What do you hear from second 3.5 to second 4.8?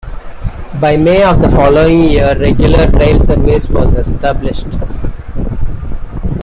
was established.